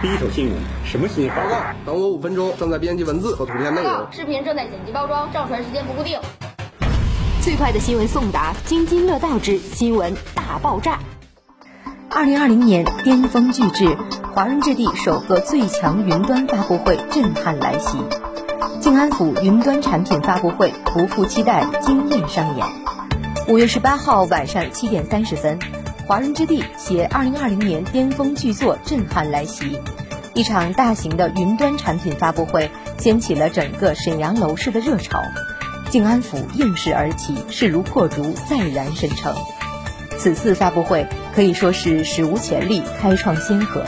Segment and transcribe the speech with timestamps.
[0.00, 0.54] 第一手新闻，
[0.84, 1.34] 什么新闻？
[1.34, 4.06] 报告，等我五分钟，正在编辑文字和图片内容。
[4.12, 6.16] 视频正在剪辑包装，上传时间不固定。
[7.42, 11.00] 最快的新闻送达，津津乐道之新闻大爆炸。
[12.10, 13.96] 二零二零年巅峰巨制，
[14.32, 17.98] 华润置地首个最强云端发布会震撼来袭，
[18.80, 22.64] 静安府云端产品发布会不负期待，惊艳上演。
[23.48, 25.58] 五月十八号晚上七点三十分。
[26.08, 29.78] 华润之地携二零二零年巅峰巨作震撼来袭，
[30.32, 35.22] 一场大型的云端产品发布会掀起了整个沈阳楼市的热潮。
[35.90, 39.36] 静安府应势而起，势如破竹，再燃沈城。
[40.16, 43.84] 此次发布会可以说是史无前例，开创先河。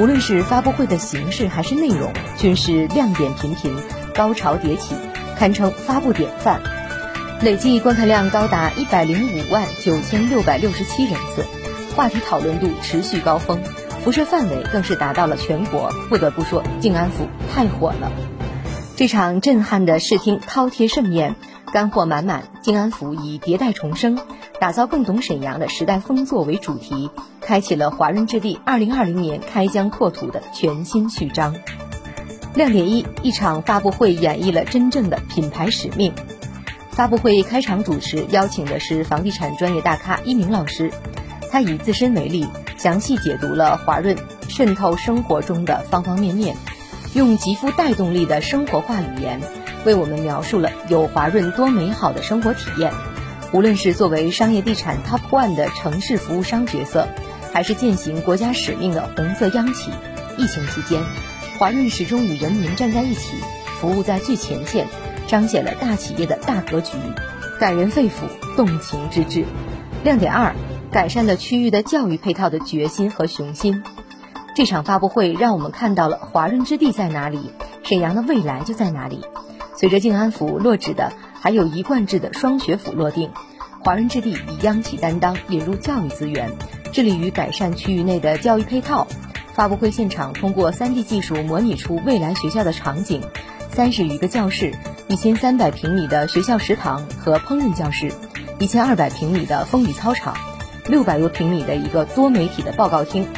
[0.00, 3.72] 无论是发布会的形式还是内容，均是亮点频频，
[4.12, 4.96] 高潮迭起，
[5.38, 6.60] 堪称发布典范。
[7.42, 11.44] 累计观看量高达一百零五万九千六百六十七人次，
[11.96, 13.60] 话题讨论度持续高峰，
[14.04, 15.90] 辐射范围更是达到了全国。
[16.08, 18.12] 不得不说，静安府太火了。
[18.94, 21.34] 这场震撼的视听饕餮盛宴，
[21.72, 22.44] 干货满满。
[22.62, 24.20] 静安府以迭代重生，
[24.60, 31.56] 打造更懂沈阳的时代风作为主题，开启了华润置地二零二零年开疆拓土的全新序章。
[32.54, 36.12] 亮点一：一场发布会演绎了真正的品牌使命。
[36.92, 40.92] 发布会开场主持邀请的是房地产专业大咖一鸣老师，
[41.50, 44.14] 他以自身为例，详细解读了华润
[44.48, 46.54] 渗透生活中的方方面面，
[47.14, 49.40] 用极富带动力的生活化语言，
[49.86, 52.92] 为我们描述了有华润多美好的生活体验。
[53.52, 57.08] 无论是作为商业地产 Top One 的城市服务商角色，
[57.54, 59.90] 还是践行国家使命的红色央企，
[60.36, 61.02] 疫情期间，
[61.58, 63.36] 华润始终与人民站在一起，
[63.80, 64.86] 服务在最前线。
[65.32, 66.98] 彰显了大企业的大格局，
[67.58, 68.10] 感人肺腑，
[68.54, 69.46] 动情之至。
[70.04, 70.54] 亮点二，
[70.90, 73.82] 改善了区域的教育配套的决心和雄心。
[74.54, 77.50] 这场发布会让我们看到了华润置地在哪里，
[77.82, 79.22] 沈阳的未来就在哪里。
[79.74, 83.30] 随着静安府落址的，还有一贯制的双学府落定，
[83.80, 86.50] 华润置地以央企担当，引入教育资源，
[86.92, 89.06] 致力于改善区域内的教育配套。
[89.54, 93.22] 发布会现场通过 3D 技术模拟出未来学校的场景，
[93.70, 94.74] 三十余个教室。
[95.12, 98.10] 一千三百平米的学校食堂和烹饪教室，
[98.58, 100.34] 一千二百平米的风雨操场，
[100.86, 103.28] 六百多平米的一个多媒体的报告厅，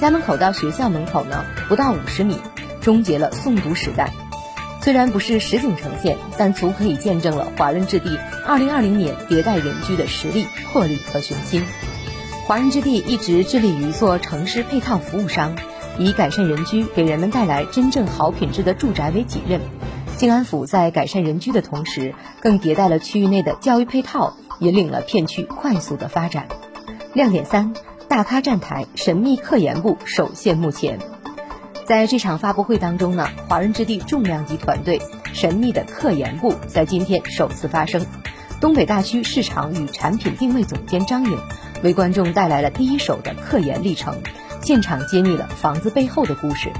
[0.00, 2.38] 家门口到学校门口呢不到五十米，
[2.80, 4.12] 终结了诵读时代。
[4.80, 8.16] 虽然不是实景呈现，但足可以见证了华润置地
[8.46, 11.64] 二零二零年迭代人居的实力、魄力和雄心。
[12.46, 15.56] 华润置地一直致力于做城市配套服务商，
[15.98, 19.60] 以改善人居、给人们带来真正好品质的住宅为己任。
[20.16, 26.46] 静安府在改善人居的同时，更迭代了区域内的教育配套，引领了片区快速的发展。
[27.14, 27.74] 亮点三：
[28.08, 30.98] 大咖站台，神秘科研部首现目前。
[31.84, 35.02] 在这场发布会当中呢，华润置地重量级团队
[35.32, 38.06] 神秘的科研部在今天首次发声。
[38.60, 41.38] 东北大区市场与产品定位总监张颖
[41.82, 44.22] 为观众带来了第一手的科研历程，
[44.62, 46.72] 现场揭秘了房子背后的故事。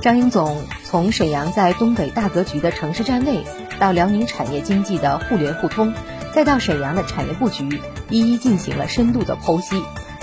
[0.00, 3.44] 张英总从沈阳在东北大格局的城市站位，
[3.78, 5.92] 到辽宁产业经济的互联互通，
[6.32, 9.82] 再到沈阳的产业布局，一一进行了深度的剖析。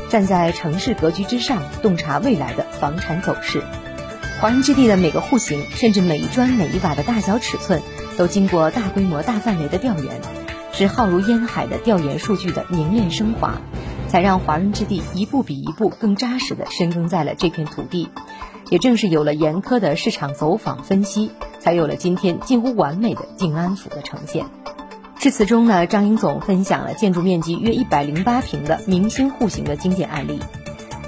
[0.10, 3.62] 站在城市格局之上，洞察未来的房产走势。
[4.42, 7.84] 华润置地的每个户型，甚至每一砖每一瓦的大小尺寸，
[8.18, 10.22] 都经过大规模、大范围的调研，
[10.74, 13.62] 是浩如烟海的调研数据的凝练升华，
[14.08, 18.10] 才让华润置地一步比一步更扎实的深耕在了这片土地。
[18.70, 24.46] 也正是有了严苛的市场走访分析，才有了今天近乎完美的静安府的呈现。
[25.20, 30.40] 致辞中呢，张英总分享了建筑面积约一百零八平的明星户型的经典案例。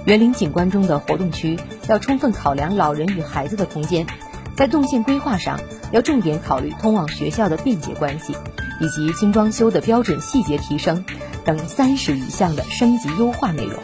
[0.06, 4.08] 园林景观中的活动区要充分考量老人与孩子的空间，
[4.56, 5.60] 在动线规划上
[5.92, 8.36] 要重点考虑通往学校的便捷关系，
[8.80, 11.06] 以及精装修的标准细节提升
[11.46, 13.76] 等三十余项的升级优化内容。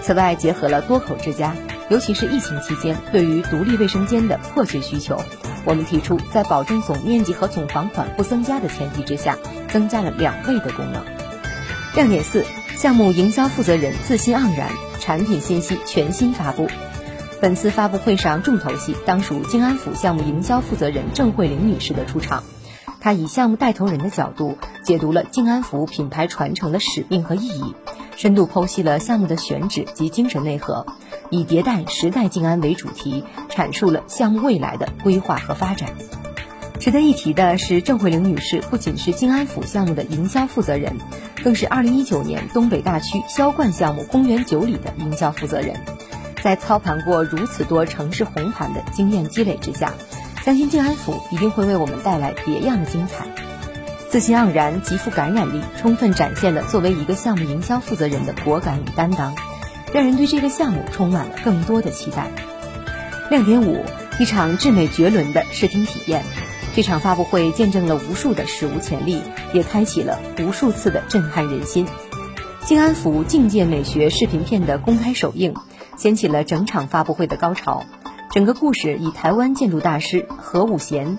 [0.00, 1.54] 此外，结合了多口之家。
[1.90, 5.20] 尤其是疫情期间，对于独立卫生间的迫切需求，
[5.64, 9.36] 我们提出在保证总面积和总房款不增加的前提之下，
[9.68, 11.04] 增加了两倍的功能。
[11.96, 12.44] 亮点四：
[12.76, 14.70] 项目营销负责人自信盎然，
[15.00, 16.68] 产品信息全新发布。
[17.40, 22.44] 本次发布会上重头戏当属静安府项目营销负责人郑慧玲女士的出场，
[23.00, 27.74] 她以项目带头人的角度解读了静安府品牌传承的使命和意义，
[28.16, 30.86] 深度剖析了项目的选址及精神内核。
[31.30, 35.90] 以迭代时代静安为主题，阐述了项目未来的规划和发展。
[36.78, 40.96] 值得一提的是，郑慧玲女士不仅是静安府项目的营销负责人，
[41.44, 45.74] 更是2019年东北大区销冠项目公园九里的营销负责人。
[46.42, 49.92] 在操盘过如此多城市红盘的经验积累之下，
[50.42, 53.26] 相信静安府一定会为我们带来别样的精彩。
[54.08, 59.36] 自信盎然、极富感染力，充分展现了作为一个项目营销负责人的果敢与担当，
[59.92, 62.30] 让人对这个项目充满了更多的期待。
[63.30, 63.84] 亮点五：
[64.18, 66.22] 一场至美绝伦的视听体验。
[66.74, 69.20] 这场发布会见证了无数的史无前例，
[69.52, 71.86] 也开启了无数次的震撼人心。
[72.64, 75.54] 静安府境界美学视频片的公开首映，
[75.96, 77.84] 掀起了整场发布会的高潮。
[78.30, 81.18] 整个故事以台湾建筑大师何武贤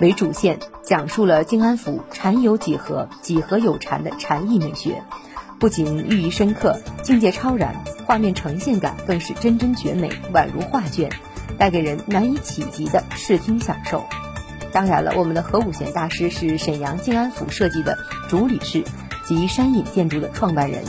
[0.00, 5.02] 为主线，讲述了静安府禅有几何、几何有禅的禅意美学，
[5.58, 11.10] 不仅寓意深刻、境界超然，画面呈现感更是真真绝美，宛如画卷，
[11.58, 14.04] 带给人难以企及的视听享受。
[14.72, 17.96] 当然了，我们的何武贤大师是沈阳静安府设计的
[18.28, 18.84] 主理事
[19.26, 20.84] 及山隐建筑的创办人。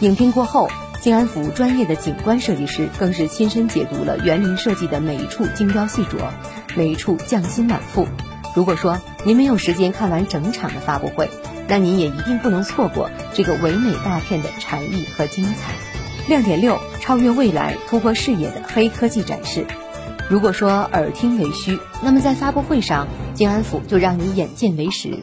[0.00, 0.68] 影片过后，
[1.00, 6.30] 静安府专业的景观设计师更是亲身解读了园林设计的每一处精雕细琢，
[6.76, 8.06] 每一处匠心满腹。
[8.54, 11.28] 如果说您没有时间看完整场的发布会，
[11.68, 15.72] 那您也一定不能错过这个唯美大片的禅意和精彩。
[16.28, 19.66] 亮点六：超越未来、突破视野的黑科技展示。
[20.30, 25.22] 如果说耳听为虚，那么在发布会上，静安府就让你眼见为实。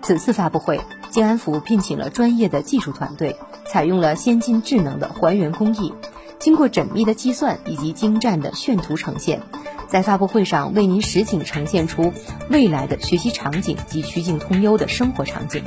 [0.00, 0.80] 此次发布会，
[1.10, 3.36] 静安府聘请了专业的技术团队，
[3.66, 5.92] 采用了先进智能的还原工艺，
[6.38, 9.42] 经过缜密的计算以及精湛的炫图呈现，
[9.90, 12.12] 在发布会上为您实景呈现出
[12.48, 15.64] 未来的学习场景及曲径通幽的生活场景，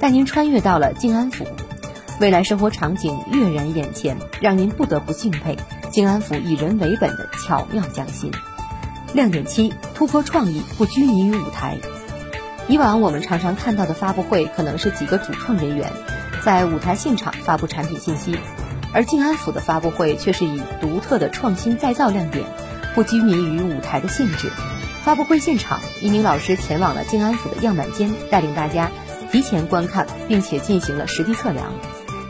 [0.00, 1.46] 带您穿越到了静安府，
[2.20, 5.56] 未来生活场景跃然眼前，让您不得不敬佩。
[5.90, 8.32] 静安府以人为本的巧妙匠心，
[9.14, 11.78] 亮点七：突破创意，不拘泥于舞台。
[12.66, 15.92] 以往我们常常看到的发布会，可能是几个主创人员
[16.44, 18.36] 在舞台现场发布产品信息，
[18.92, 22.44] 而静安府的发布会却是以独特的创新再造亮点，
[22.94, 24.50] 不拘泥于舞台的限制。
[25.02, 28.90] 发布会现场，一名老师前往了静安府的样板间，带领大家
[29.32, 31.72] 提前观看，并且进行了实地测量。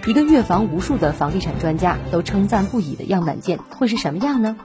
[0.07, 4.57] 一个阅房无数的房地产专家都称赞不已的样板间会是什么样呢？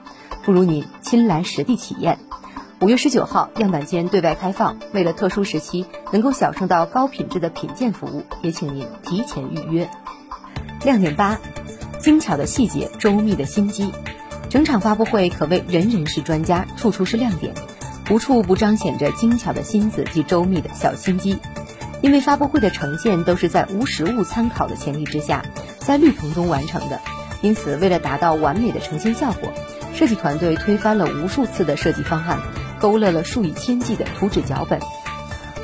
[0.44, 2.20] 不如您亲来实地体验。
[2.80, 4.78] 五月十九号，样板间对外开放。
[4.94, 9.90] 为了特殊时期能够享受到高品质的品鉴服务，也请您提前预约。
[10.84, 11.40] 亮点八：
[12.00, 13.92] 精巧的细节，周密的心机。
[14.50, 17.54] 整场发布会可谓人人是专家，处处是亮点，
[18.10, 21.38] 无处不彰显着精巧的心思及周密的小心机。
[22.02, 25.44] 因为发布会的呈现都是在无实物参考的前提之下，
[25.80, 27.00] 在绿棚中完成的，
[27.42, 29.52] 因此为了达到完美的呈现效果，
[29.96, 32.40] 设计团队推翻了无数次的设计方案，
[32.80, 34.80] 勾勒了数以千计的图纸脚本。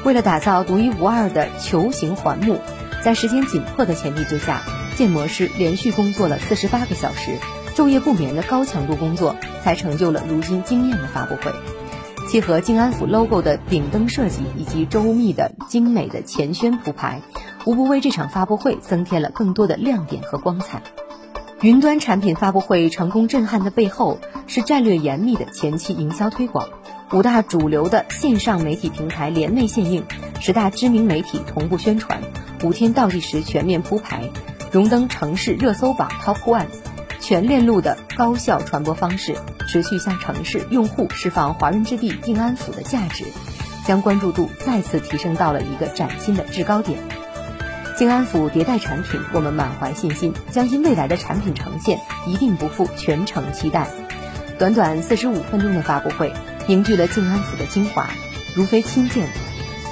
[0.04, 2.60] 为了打造独一无二的球形环幕，
[3.04, 4.64] 在时间紧迫的前提之下，
[4.98, 7.38] 建模师连续工作了四十八个小时，
[7.76, 11.54] 昼夜不眠的高强度工作，才成就了如今惊艳的发布会。
[12.28, 17.22] 契合静安府 logo 的顶灯设计以及周密的精美的前宣铺排，
[17.66, 20.82] 无不为这场发布会增添了更多的亮点和光彩。
[21.62, 26.70] 云端产品发布会成功震撼的背后，是战略严密的前期营销推广，
[27.12, 30.04] 五大主流的线上媒体平台联袂献映，
[30.40, 32.22] 十大知名媒体同步宣传，
[32.64, 34.30] 五天倒计时全面铺排，
[34.72, 36.68] 荣登城市热搜榜 top one。
[37.22, 39.36] 全链路的高效传播方式，
[39.68, 43.26] 持续向城市用户释放华润置地静安府的价值，
[43.86, 47.00] 将关注度再次提升到了一个崭新的制高点。
[47.96, 53.88] 静安府迭代产品，我们满怀信心，相信未来的产品呈现一定不负全程期待。
[54.58, 56.34] 短短四十五分钟的发布会，
[56.66, 58.10] 凝聚了静安府的精华，
[58.56, 59.30] 如非亲见，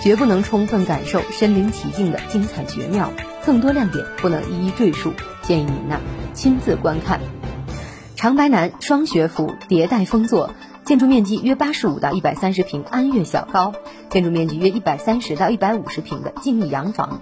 [0.01, 3.13] 绝不能充分感受身临其境的精彩绝妙。
[3.45, 5.13] 更多亮点不能一一赘述，
[5.49, 5.99] 建议您呐
[6.35, 7.21] 亲自观看。
[8.15, 10.53] 长白南双学府迭代封作，
[10.85, 13.73] 建筑面积约八十五到一百三十平安岳小高，
[14.11, 17.21] 建筑面积约一百三十到一百五十平的静逸洋房。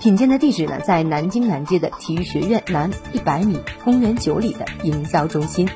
[0.00, 5.68] 品鉴的地址呢，在南京南街的体育学院南一百米，公园九里的营销中心。